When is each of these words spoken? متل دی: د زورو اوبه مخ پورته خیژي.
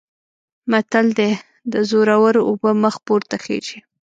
متل 0.71 1.07
دی: 1.17 1.31
د 1.71 1.73
زورو 1.89 2.41
اوبه 2.49 2.69
مخ 2.83 2.95
پورته 3.05 3.35
خیژي. 3.43 3.79